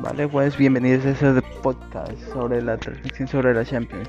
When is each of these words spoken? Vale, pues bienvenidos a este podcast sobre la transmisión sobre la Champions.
Vale, 0.00 0.28
pues 0.28 0.58
bienvenidos 0.58 1.06
a 1.06 1.10
este 1.10 1.42
podcast 1.62 2.18
sobre 2.32 2.60
la 2.60 2.76
transmisión 2.76 3.26
sobre 3.28 3.54
la 3.54 3.64
Champions. 3.64 4.08